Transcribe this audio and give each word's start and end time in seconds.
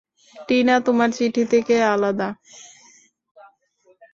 টিনা 0.47 0.75
তোমার 0.85 1.09
চিঠি 1.17 1.43
থেকে 1.51 1.75
আলাদা। 1.93 2.27